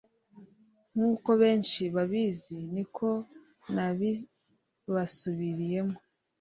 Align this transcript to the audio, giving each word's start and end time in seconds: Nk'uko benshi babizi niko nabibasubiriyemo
Nk'uko 0.93 1.29
benshi 1.41 1.81
babizi 1.95 2.57
niko 2.73 3.09
nabibasubiriyemo 3.73 5.97